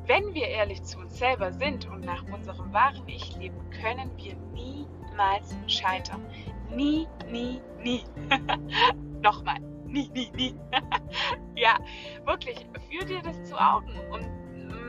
Wenn 0.06 0.34
wir 0.34 0.48
ehrlich 0.48 0.82
zu 0.82 0.98
uns 0.98 1.18
selber 1.18 1.52
sind 1.52 1.88
und 1.88 2.04
nach 2.04 2.24
unserem 2.32 2.72
wahren 2.72 3.02
Ich 3.06 3.36
leben, 3.36 3.58
können 3.70 4.10
wir 4.16 4.34
niemals 4.52 5.56
scheitern. 5.66 6.24
Nie, 6.70 7.06
nie, 7.30 7.60
nie. 7.82 8.04
Nochmal. 9.22 9.60
Nie, 9.86 10.08
nie, 10.08 10.30
nie. 10.34 10.54
ja, 11.56 11.78
wirklich, 12.24 12.66
führ 12.90 13.04
dir 13.06 13.22
das 13.22 13.42
zu 13.44 13.56
Augen 13.56 13.98
und 14.10 14.26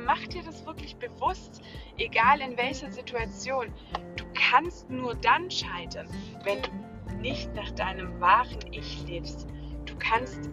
mach 0.05 0.21
dir 0.27 0.43
das 0.43 0.65
wirklich 0.65 0.95
bewusst, 0.97 1.61
egal 1.97 2.41
in 2.41 2.57
welcher 2.57 2.91
Situation. 2.91 3.73
Du 4.15 4.25
kannst 4.33 4.89
nur 4.89 5.15
dann 5.15 5.49
scheitern, 5.49 6.07
wenn 6.43 6.61
du 6.61 7.15
nicht 7.21 7.53
nach 7.55 7.71
deinem 7.71 8.19
wahren 8.19 8.59
Ich 8.71 9.05
lebst. 9.07 9.47
Du 9.85 9.95
kannst 9.97 10.49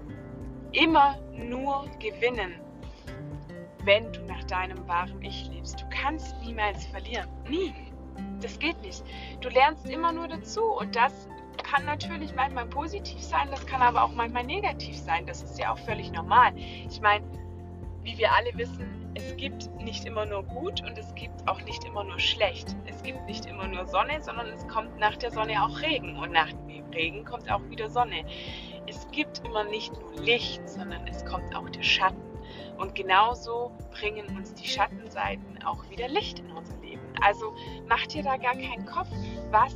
immer 0.72 1.18
nur 1.32 1.86
gewinnen, 1.98 2.54
wenn 3.84 4.12
du 4.12 4.20
nach 4.22 4.41
deinem 4.52 4.86
wahren 4.86 5.20
Ich 5.22 5.48
lebst. 5.48 5.80
Du 5.80 5.86
kannst 5.88 6.36
niemals 6.42 6.84
verlieren. 6.86 7.28
Nie. 7.48 7.74
Das 8.40 8.58
geht 8.58 8.80
nicht. 8.82 9.02
Du 9.40 9.48
lernst 9.48 9.88
immer 9.88 10.12
nur 10.12 10.28
dazu 10.28 10.62
und 10.64 10.94
das 10.94 11.28
kann 11.62 11.84
natürlich 11.86 12.34
manchmal 12.34 12.66
positiv 12.66 13.20
sein, 13.20 13.48
das 13.50 13.66
kann 13.66 13.80
aber 13.80 14.02
auch 14.02 14.12
manchmal 14.12 14.44
negativ 14.44 14.96
sein. 14.98 15.26
Das 15.26 15.42
ist 15.42 15.58
ja 15.58 15.72
auch 15.72 15.78
völlig 15.78 16.12
normal. 16.12 16.52
Ich 16.56 17.00
meine, 17.00 17.24
wie 18.02 18.18
wir 18.18 18.32
alle 18.32 18.50
wissen, 18.54 19.10
es 19.14 19.36
gibt 19.36 19.70
nicht 19.80 20.04
immer 20.04 20.26
nur 20.26 20.42
gut 20.42 20.82
und 20.82 20.98
es 20.98 21.14
gibt 21.14 21.48
auch 21.48 21.60
nicht 21.62 21.84
immer 21.84 22.04
nur 22.04 22.18
schlecht. 22.18 22.76
Es 22.86 23.02
gibt 23.02 23.24
nicht 23.26 23.46
immer 23.46 23.68
nur 23.68 23.86
Sonne, 23.86 24.22
sondern 24.22 24.48
es 24.48 24.66
kommt 24.68 24.98
nach 24.98 25.16
der 25.16 25.30
Sonne 25.30 25.62
auch 25.62 25.80
Regen 25.80 26.16
und 26.16 26.32
nach 26.32 26.50
dem 26.52 26.90
Regen 26.90 27.24
kommt 27.24 27.50
auch 27.50 27.62
wieder 27.70 27.88
Sonne. 27.90 28.24
Es 28.86 29.06
gibt 29.10 29.42
immer 29.46 29.64
nicht 29.64 29.92
nur 29.98 30.14
Licht, 30.22 30.66
sondern 30.68 31.06
es 31.06 31.24
kommt 31.24 31.54
auch 31.54 31.68
der 31.70 31.82
Schatten. 31.82 32.31
Und 32.78 32.94
genauso 32.94 33.72
bringen 33.90 34.36
uns 34.36 34.54
die 34.54 34.66
Schattenseiten 34.66 35.62
auch 35.64 35.88
wieder 35.90 36.08
Licht 36.08 36.40
in 36.40 36.50
unser 36.52 36.76
Leben. 36.78 37.02
Also 37.20 37.54
mach 37.88 38.06
dir 38.06 38.22
da 38.22 38.36
gar 38.36 38.54
keinen 38.54 38.86
Kopf, 38.86 39.08
was 39.50 39.74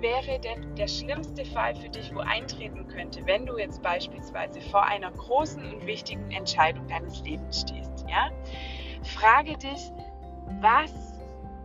wäre 0.00 0.38
denn 0.40 0.74
der 0.74 0.88
schlimmste 0.88 1.44
Fall 1.44 1.74
für 1.74 1.88
dich, 1.88 2.14
wo 2.14 2.20
eintreten 2.20 2.86
könnte, 2.88 3.24
wenn 3.26 3.46
du 3.46 3.58
jetzt 3.58 3.82
beispielsweise 3.82 4.60
vor 4.60 4.84
einer 4.84 5.10
großen 5.10 5.64
und 5.64 5.86
wichtigen 5.86 6.30
Entscheidung 6.30 6.86
deines 6.86 7.22
Lebens 7.22 7.62
stehst. 7.62 8.04
Ja? 8.08 8.30
Frage 9.02 9.56
dich, 9.56 9.90
was 10.60 10.92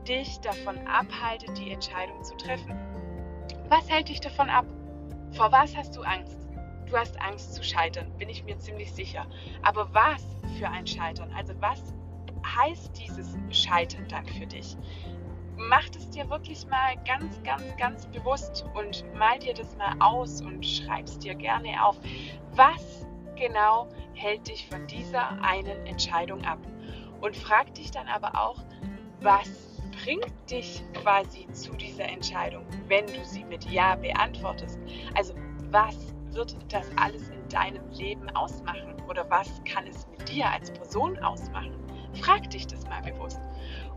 dich 0.08 0.40
davon 0.40 0.78
abhaltet, 0.88 1.58
die 1.58 1.72
Entscheidung 1.72 2.24
zu 2.24 2.36
treffen. 2.38 2.78
Was 3.70 3.90
hält 3.90 4.10
dich 4.10 4.20
davon 4.20 4.50
ab? 4.50 4.66
Vor 5.32 5.52
was 5.52 5.76
hast 5.76 5.96
du 5.96 6.02
Angst? 6.02 6.38
Du 6.92 6.98
hast 6.98 7.18
Angst 7.22 7.54
zu 7.54 7.64
scheitern, 7.64 8.12
bin 8.18 8.28
ich 8.28 8.44
mir 8.44 8.60
ziemlich 8.60 8.92
sicher. 8.92 9.26
Aber 9.64 9.94
was 9.94 10.26
für 10.60 10.68
ein 10.68 10.86
Scheitern? 10.86 11.32
Also 11.34 11.54
was 11.62 11.82
heißt 12.46 12.92
dieses 13.00 13.38
Scheitern 13.50 14.06
dann 14.10 14.26
für 14.26 14.46
dich? 14.46 14.76
Mach 15.56 15.86
es 15.96 16.10
dir 16.10 16.30
wirklich 16.30 16.68
mal 16.68 16.96
ganz, 17.08 17.42
ganz, 17.44 17.64
ganz 17.78 18.08
bewusst 18.08 18.66
und 18.74 19.06
mal 19.16 19.40
dir 19.40 19.54
das 19.54 19.78
mal 19.78 19.96
aus 20.02 20.42
und 20.42 20.66
schreib 20.66 21.06
es 21.06 21.18
dir 21.18 21.34
gerne 21.34 21.82
auf. 21.82 21.98
Was 22.56 23.08
genau 23.38 23.88
hält 24.14 24.50
dich 24.50 24.68
von 24.68 24.86
dieser 24.88 25.42
einen 25.42 25.88
Entscheidung 25.88 26.44
ab? 26.44 26.60
Und 27.22 27.38
frag 27.38 27.74
dich 27.74 27.92
dann 27.92 28.10
aber 28.10 28.38
auch, 28.38 28.62
was 29.22 29.80
bringt 30.04 30.34
dich 30.50 30.84
quasi 30.94 31.48
zu 31.54 31.72
dieser 31.72 32.10
Entscheidung, 32.10 32.66
wenn 32.88 33.06
du 33.06 33.24
sie 33.24 33.46
mit 33.46 33.64
Ja 33.72 33.96
beantwortest? 33.96 34.78
Also 35.16 35.36
was 35.70 36.11
wird 36.34 36.56
das 36.70 36.90
alles 36.96 37.30
in 37.30 37.48
deinem 37.50 37.90
Leben 37.92 38.30
ausmachen? 38.36 38.96
Oder 39.08 39.30
was 39.30 39.62
kann 39.66 39.88
es 39.88 40.08
mit 40.08 40.30
dir 40.30 40.50
als 40.50 40.72
Person 40.72 41.18
ausmachen? 41.20 41.76
Frag 42.14 42.50
dich 42.50 42.68
das 42.68 42.86
mal 42.86 43.02
bewusst. 43.02 43.40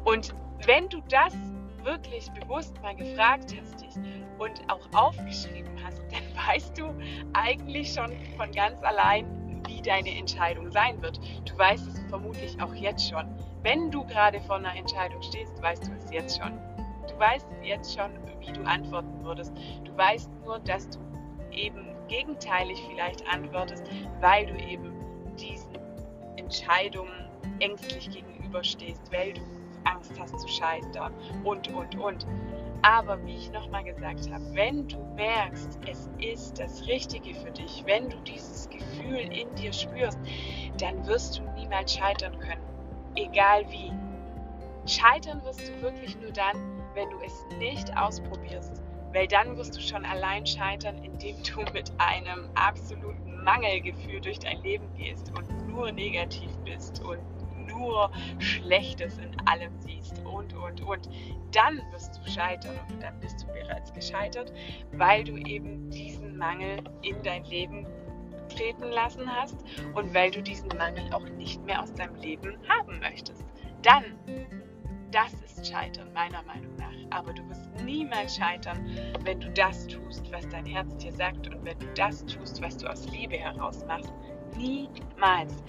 Und 0.05 0.35
wenn 0.67 0.89
du 0.89 1.01
das 1.09 1.35
wirklich 1.83 2.31
bewusst 2.33 2.81
mal 2.83 2.97
gefragt 2.97 3.55
hast 3.61 3.81
dich 3.81 3.95
und 4.39 4.63
auch 4.69 4.87
aufgeschrieben 4.95 5.71
hast, 5.85 6.03
dann 6.11 6.47
weißt 6.49 6.79
du 6.79 6.95
eigentlich 7.33 7.93
schon 7.93 8.13
von 8.37 8.51
ganz 8.53 8.83
allein, 8.83 9.63
wie 9.67 9.81
deine 9.81 10.17
Entscheidung 10.17 10.71
sein 10.71 11.01
wird. 11.03 11.19
Du 11.45 11.57
weißt 11.57 11.87
es 11.87 12.01
vermutlich 12.09 12.61
auch 12.61 12.75
jetzt 12.75 13.09
schon. 13.09 13.27
Wenn 13.63 13.91
du 13.91 14.05
gerade 14.05 14.41
vor 14.43 14.57
einer 14.57 14.77
Entscheidung 14.77 15.23
stehst, 15.23 15.61
weißt 15.63 15.87
du 15.87 15.93
es 15.93 16.11
jetzt 16.11 16.39
schon. 16.39 16.53
Du 17.09 17.19
weißt 17.19 17.47
jetzt 17.63 17.95
schon, 17.95 18.11
wie 18.41 18.53
du 18.53 18.63
antworten 18.65 19.25
würdest. 19.25 19.53
Du 19.85 19.97
weißt 19.97 20.31
nur, 20.45 20.59
dass 20.61 20.89
du 20.91 20.99
eben 21.51 21.94
gegenteilig 22.09 22.83
vielleicht 22.89 23.27
antwortest, 23.29 23.85
weil 24.21 24.47
du 24.47 24.57
eben 24.57 24.93
diesen 25.39 25.79
Entscheidungen 26.37 27.29
ängstlich 27.61 28.11
gegenüberstehst, 28.11 29.13
weil 29.13 29.35
du 29.35 29.41
Angst 29.85 30.13
hast 30.19 30.39
zu 30.41 30.49
scheitern 30.49 31.13
und, 31.45 31.69
und, 31.69 31.99
und. 31.99 32.27
Aber 32.83 33.25
wie 33.25 33.37
ich 33.37 33.51
nochmal 33.51 33.85
gesagt 33.85 34.31
habe, 34.31 34.45
wenn 34.53 34.87
du 34.89 34.99
merkst, 35.17 35.79
es 35.91 36.11
ist 36.19 36.59
das 36.59 36.87
Richtige 36.87 37.35
für 37.35 37.51
dich, 37.51 37.83
wenn 37.87 38.11
du 38.11 38.17
dieses 38.19 38.69
Gefühl 38.69 39.21
in 39.33 39.55
dir 39.55 39.73
spürst, 39.73 40.19
dann 40.79 41.07
wirst 41.07 41.39
du 41.39 41.43
niemals 41.59 41.95
scheitern 41.95 42.39
können. 42.39 42.63
Egal 43.17 43.65
wie. 43.71 43.91
Scheitern 44.87 45.43
wirst 45.45 45.67
du 45.67 45.81
wirklich 45.81 46.19
nur 46.21 46.33
dann, 46.33 46.57
wenn 46.95 47.09
du 47.09 47.17
es 47.25 47.47
nicht 47.59 47.97
ausprobierst. 47.97 48.84
Weil 49.15 49.29
dann 49.29 49.57
wirst 49.57 49.77
du 49.77 49.81
schon 49.81 50.05
allein 50.05 50.45
scheitern, 50.45 50.99
indem 50.99 51.37
du 51.45 51.61
mit 51.73 51.93
einem 51.99 52.51
absoluten 52.57 53.45
Mangelgefühl 53.45 54.21
durch 54.21 54.41
dein 54.41 54.61
Leben 54.63 54.93
gehst 54.95 55.33
und 55.39 55.69
nur 55.69 55.93
negativ 55.93 56.51
bist 56.65 57.01
und 57.05 57.21
nur 57.69 58.11
Schlechtes 58.41 59.19
in 59.19 59.37
allem 59.47 59.73
siehst 59.79 60.19
und, 60.25 60.53
und, 60.55 60.81
und. 60.83 61.09
Dann 61.53 61.81
wirst 61.93 62.19
du 62.19 62.29
scheitern 62.29 62.77
und 62.91 63.01
dann 63.01 63.19
bist 63.21 63.43
du 63.43 63.47
bereits 63.53 63.93
gescheitert, 63.93 64.53
weil 64.93 65.23
du 65.23 65.37
eben 65.37 65.89
diesen 65.91 66.37
Mangel 66.37 66.83
in 67.03 67.23
dein 67.23 67.45
Leben 67.45 67.87
treten 68.49 68.91
lassen 68.91 69.33
hast 69.33 69.57
und 69.95 70.13
weil 70.13 70.33
du 70.33 70.43
diesen 70.43 70.69
Mangel 70.77 71.13
auch 71.13 71.29
nicht 71.29 71.65
mehr 71.65 71.81
aus 71.81 71.93
deinem 71.95 72.17
Leben 72.17 72.57
haben 72.69 72.99
möchtest. 72.99 73.45
Dann, 73.83 74.05
das 75.15 75.33
ist 75.35 75.67
Scheitern, 75.67 76.13
meiner 76.13 76.43
Meinung 76.43 76.75
nach 76.77 76.85
aber 77.15 77.33
du 77.33 77.49
wirst 77.49 77.71
niemals 77.85 78.37
scheitern, 78.37 78.85
wenn 79.25 79.41
du 79.41 79.51
das 79.51 79.87
tust, 79.87 80.31
was 80.33 80.49
dein 80.49 80.67
Herz 80.67 80.97
dir 80.97 81.13
sagt 81.13 81.49
und 81.49 81.65
wenn 81.65 81.79
du 81.79 81.87
das 81.95 82.25
tust, 82.27 82.61
was 82.61 82.77
du 82.77 82.91
aus 82.91 83.07
Liebe 83.11 83.37
heraus 83.37 83.85
machst. 83.87 84.13
Niemals. 84.57 85.63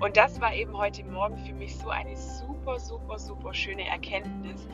Und 0.00 0.16
das 0.16 0.40
war 0.40 0.54
eben 0.54 0.76
heute 0.76 1.04
Morgen 1.04 1.38
für 1.38 1.54
mich 1.54 1.76
so 1.76 1.90
eine 1.90 2.16
super, 2.16 2.78
super, 2.78 3.18
super 3.18 3.54
schöne 3.54 3.86
Erkenntnis, 3.86 4.66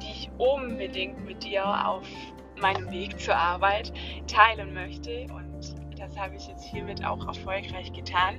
die 0.00 0.10
ich 0.10 0.30
unbedingt 0.38 1.24
mit 1.26 1.44
dir 1.44 1.64
auf 1.86 2.06
meinem 2.60 2.90
Weg 2.90 3.18
zur 3.20 3.36
Arbeit 3.36 3.92
teilen 4.26 4.72
möchte. 4.72 5.26
Und 5.32 5.74
das 5.98 6.16
habe 6.18 6.36
ich 6.36 6.46
jetzt 6.46 6.64
hiermit 6.64 7.04
auch 7.04 7.26
erfolgreich 7.26 7.92
getan. 7.92 8.38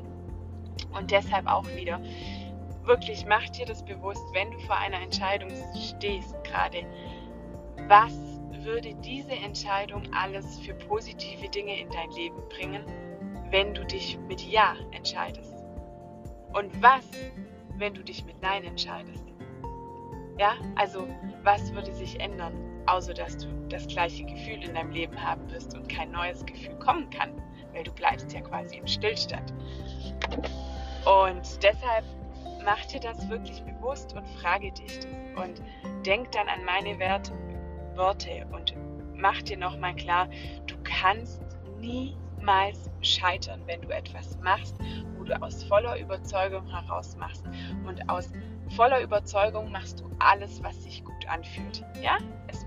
Und 0.93 1.11
deshalb 1.11 1.47
auch 1.47 1.67
wieder, 1.75 2.01
wirklich 2.83 3.25
mach 3.25 3.47
dir 3.49 3.65
das 3.65 3.83
bewusst, 3.83 4.23
wenn 4.33 4.51
du 4.51 4.59
vor 4.59 4.77
einer 4.77 5.01
Entscheidung 5.01 5.49
stehst 5.75 6.35
gerade 6.43 6.85
was 7.87 8.13
würde 8.63 8.93
diese 8.95 9.31
Entscheidung 9.31 10.03
alles 10.13 10.59
für 10.59 10.73
positive 10.73 11.49
Dinge 11.49 11.79
in 11.79 11.89
dein 11.89 12.11
Leben 12.11 12.41
bringen, 12.49 12.85
wenn 13.49 13.73
du 13.73 13.83
dich 13.85 14.17
mit 14.27 14.41
Ja 14.41 14.75
entscheidest? 14.91 15.53
Und 16.53 16.81
was, 16.81 17.05
wenn 17.77 17.93
du 17.93 18.03
dich 18.03 18.23
mit 18.25 18.41
Nein 18.41 18.63
entscheidest? 18.63 19.23
Ja, 20.37 20.53
also 20.75 21.07
was 21.43 21.73
würde 21.73 21.93
sich 21.93 22.19
ändern, 22.19 22.53
außer 22.85 23.13
dass 23.13 23.37
du 23.37 23.47
das 23.69 23.87
gleiche 23.87 24.23
Gefühl 24.25 24.63
in 24.63 24.73
deinem 24.73 24.91
Leben 24.91 25.21
haben 25.21 25.49
wirst 25.51 25.75
und 25.75 25.87
kein 25.89 26.11
neues 26.11 26.45
Gefühl 26.45 26.77
kommen 26.79 27.09
kann, 27.09 27.31
weil 27.73 27.83
du 27.83 27.91
bleibst 27.91 28.31
ja 28.33 28.41
quasi 28.41 28.77
im 28.77 28.87
Stillstand. 28.87 29.53
Und 31.05 31.63
deshalb 31.63 32.05
mach 32.63 32.85
dir 32.85 32.99
das 32.99 33.29
wirklich 33.29 33.63
bewusst 33.63 34.15
und 34.15 34.27
frage 34.39 34.71
dich 34.71 34.99
das 34.99 35.43
und 35.43 35.61
denk 36.05 36.31
dann 36.31 36.47
an 36.47 36.63
meine 36.65 36.97
Werte 36.99 37.33
Worte 37.95 38.47
und 38.51 38.75
mach 39.13 39.41
dir 39.41 39.57
nochmal 39.57 39.95
klar, 39.95 40.27
du 40.67 40.75
kannst 40.83 41.41
niemals 41.79 42.89
scheitern, 43.01 43.61
wenn 43.65 43.81
du 43.81 43.89
etwas 43.89 44.37
machst, 44.39 44.77
wo 45.17 45.23
du 45.23 45.41
aus 45.41 45.63
voller 45.63 45.99
Überzeugung 45.99 46.67
heraus 46.67 47.15
machst. 47.17 47.45
Und 47.85 48.09
aus 48.09 48.31
voller 48.75 49.01
Überzeugung 49.01 49.71
machst 49.71 49.99
du 49.99 50.09
alles, 50.19 50.63
was 50.63 50.83
sich 50.83 51.03
gut 51.03 51.27
anfühlt. 51.27 51.83
Ja? 52.01 52.17
Es 52.47 52.65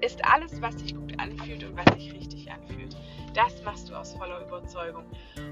ist 0.00 0.24
alles, 0.24 0.60
was 0.60 0.78
sich 0.78 0.94
gut 0.94 1.18
anfühlt 1.18 1.64
und 1.64 1.76
was 1.76 1.94
sich 1.94 2.12
richtig 2.12 2.50
anfühlt. 2.50 2.96
Das 3.34 3.62
machst 3.62 3.88
du 3.88 3.94
aus 3.94 4.14
voller 4.14 4.40
Überzeugung. 4.40 5.04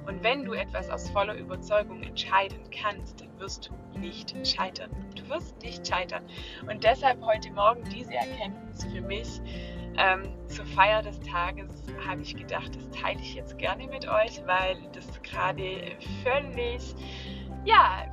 Und 0.07 0.23
wenn 0.23 0.45
du 0.45 0.53
etwas 0.53 0.91
aus 0.91 1.09
voller 1.11 1.35
Überzeugung 1.37 2.03
entscheiden 2.03 2.59
kannst, 2.71 3.21
dann 3.21 3.29
wirst 3.39 3.71
du 3.71 3.99
nicht 3.99 4.35
scheitern. 4.47 4.91
Du 5.15 5.29
wirst 5.29 5.61
nicht 5.63 5.87
scheitern. 5.87 6.25
Und 6.69 6.83
deshalb 6.83 7.23
heute 7.25 7.51
Morgen 7.53 7.85
diese 7.85 8.15
Erkenntnis 8.15 8.85
für 8.85 9.01
mich 9.01 9.41
ähm, 9.97 10.23
zur 10.47 10.65
Feier 10.67 11.03
des 11.03 11.21
Tages 11.21 11.85
habe 12.07 12.23
ich 12.23 12.37
gedacht, 12.37 12.75
das 12.75 12.89
teile 12.91 13.21
ich 13.21 13.35
jetzt 13.35 13.59
gerne 13.59 13.87
mit 13.87 14.09
euch, 14.09 14.41
weil 14.47 14.77
das 14.93 15.23
gerade 15.23 15.97
völlig, 16.23 16.95
ja, 17.65 18.07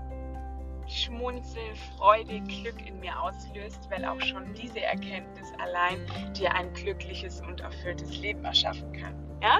Schmunzel, 0.95 1.75
Freude, 1.97 2.39
Glück 2.41 2.85
in 2.87 2.99
mir 2.99 3.19
auslöst, 3.21 3.89
weil 3.89 4.05
auch 4.05 4.21
schon 4.21 4.53
diese 4.53 4.81
Erkenntnis 4.81 5.51
allein 5.59 5.99
dir 6.33 6.53
ein 6.53 6.73
glückliches 6.73 7.41
und 7.41 7.59
erfülltes 7.61 8.17
Leben 8.17 8.45
erschaffen 8.45 8.91
kann. 8.93 9.13
Ja? 9.41 9.59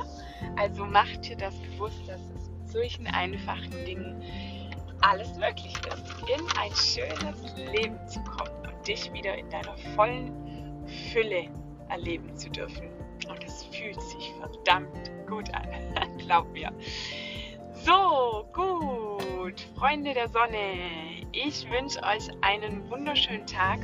Also 0.57 0.85
mach 0.85 1.15
dir 1.17 1.35
das 1.35 1.55
bewusst, 1.59 2.07
dass 2.07 2.21
es 2.21 2.49
mit 2.49 2.69
solchen 2.69 3.07
einfachen 3.07 3.71
Dingen 3.85 4.23
alles 5.01 5.37
möglich 5.37 5.73
ist, 5.87 6.05
in 6.21 6.45
ein 6.57 6.71
schönes 6.73 7.55
Leben 7.73 7.99
zu 8.07 8.23
kommen 8.23 8.55
und 8.65 8.87
dich 8.87 9.11
wieder 9.11 9.37
in 9.37 9.49
deiner 9.49 9.77
vollen 9.95 10.31
Fülle 11.11 11.49
erleben 11.89 12.35
zu 12.35 12.49
dürfen. 12.49 12.89
Und 13.27 13.43
es 13.43 13.63
fühlt 13.65 14.01
sich 14.01 14.33
verdammt 14.39 15.11
gut 15.27 15.53
an, 15.53 15.67
glaub 16.17 16.51
mir. 16.53 16.71
So, 17.83 18.47
gut, 18.53 19.59
Freunde 19.77 20.13
der 20.13 20.29
Sonne, 20.29 21.23
ich 21.33 21.69
wünsche 21.69 22.01
euch 22.03 22.29
einen 22.41 22.89
wunderschönen 22.89 23.45
Tag, 23.45 23.79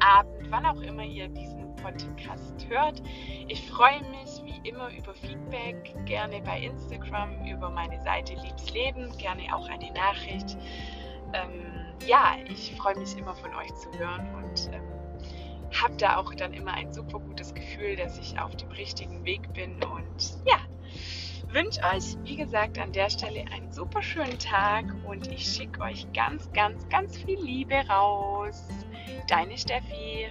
Abend, 0.00 0.50
wann 0.50 0.64
auch 0.64 0.80
immer 0.80 1.04
ihr 1.04 1.28
diesen 1.28 1.76
Podcast 1.76 2.66
hört. 2.68 3.02
Ich 3.48 3.70
freue 3.70 4.00
mich 4.10 4.42
wie 4.44 4.68
immer 4.68 4.90
über 4.96 5.12
Feedback, 5.14 5.94
gerne 6.06 6.40
bei 6.40 6.60
Instagram, 6.62 7.44
über 7.46 7.68
meine 7.70 8.00
Seite 8.02 8.34
Liebs 8.34 8.70
Leben, 8.72 9.16
gerne 9.18 9.54
auch 9.54 9.68
eine 9.68 9.92
Nachricht. 9.92 10.56
Ähm, 11.34 11.94
ja, 12.06 12.36
ich 12.48 12.74
freue 12.76 12.98
mich 12.98 13.16
immer 13.16 13.34
von 13.36 13.54
euch 13.54 13.74
zu 13.74 13.92
hören 13.98 14.26
und 14.34 14.70
ähm, 14.72 14.82
habe 15.80 15.94
da 15.96 16.16
auch 16.16 16.34
dann 16.34 16.54
immer 16.54 16.72
ein 16.72 16.92
super 16.92 17.20
gutes 17.20 17.54
Gefühl, 17.54 17.96
dass 17.96 18.18
ich 18.18 18.40
auf 18.40 18.56
dem 18.56 18.70
richtigen 18.70 19.24
Weg 19.24 19.52
bin 19.52 19.74
und 19.84 20.38
ja, 20.46 20.58
wünsche 21.52 21.80
euch, 21.82 22.16
wie 22.24 22.36
gesagt, 22.36 22.78
an 22.78 22.92
der 22.92 23.10
Stelle 23.10 23.44
einen 23.52 23.72
super 23.72 24.02
schönen 24.02 24.38
Tag 24.38 24.84
und 25.06 25.26
ich 25.32 25.44
schicke 25.44 25.80
euch 25.80 26.06
ganz, 26.12 26.50
ganz, 26.52 26.88
ganz 26.88 27.16
viel 27.16 27.40
Liebe 27.40 27.76
raus. 27.88 28.68
Deine 29.28 29.56
Steffi. 29.58 30.28